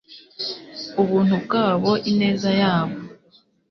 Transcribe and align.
ubuntu 1.01 1.35
bwabo, 1.43 1.91
ineza 2.11 2.49
yabo 2.61 2.97